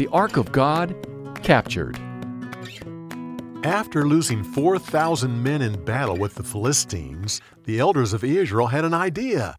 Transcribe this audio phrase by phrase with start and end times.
[0.00, 0.96] The Ark of God
[1.42, 1.98] captured.
[3.64, 8.94] After losing 4,000 men in battle with the Philistines, the elders of Israel had an
[8.94, 9.58] idea.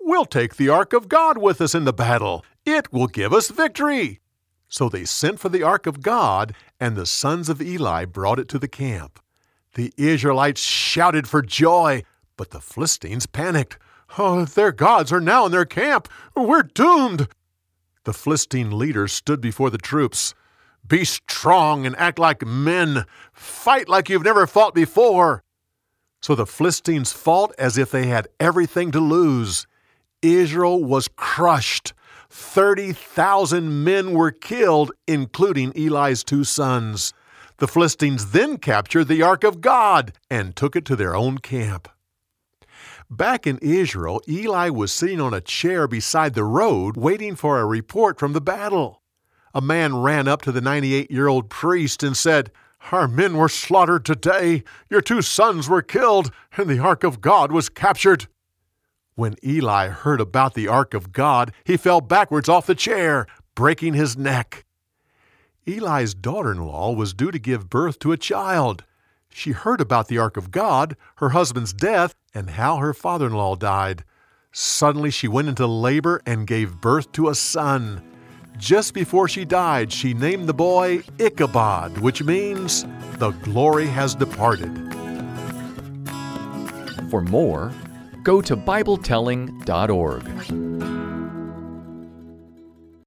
[0.00, 2.42] We'll take the Ark of God with us in the battle.
[2.64, 4.20] It will give us victory.
[4.66, 8.48] So they sent for the Ark of God, and the sons of Eli brought it
[8.48, 9.20] to the camp.
[9.74, 12.02] The Israelites shouted for joy,
[12.38, 13.76] but the Philistines panicked.
[14.16, 16.08] Oh, their gods are now in their camp.
[16.34, 17.28] We're doomed.
[18.04, 20.34] The Philistine leaders stood before the troops.
[20.86, 23.04] Be strong and act like men.
[23.32, 25.44] Fight like you've never fought before.
[26.20, 29.66] So the Philistines fought as if they had everything to lose.
[30.20, 31.92] Israel was crushed.
[32.30, 37.12] 30,000 men were killed, including Eli's two sons.
[37.58, 41.88] The Philistines then captured the Ark of God and took it to their own camp.
[43.12, 47.66] Back in Israel, Eli was sitting on a chair beside the road waiting for a
[47.66, 49.02] report from the battle.
[49.52, 52.50] A man ran up to the 98 year old priest and said,
[52.90, 57.52] Our men were slaughtered today, your two sons were killed, and the Ark of God
[57.52, 58.28] was captured.
[59.14, 63.92] When Eli heard about the Ark of God, he fell backwards off the chair, breaking
[63.92, 64.64] his neck.
[65.66, 68.84] Eli's daughter in law was due to give birth to a child.
[69.34, 73.32] She heard about the Ark of God, her husband's death, and how her father in
[73.32, 74.04] law died.
[74.52, 78.02] Suddenly she went into labor and gave birth to a son.
[78.58, 82.84] Just before she died, she named the boy Ichabod, which means
[83.16, 84.70] the glory has departed.
[87.10, 87.72] For more,
[88.22, 91.01] go to BibleTelling.org.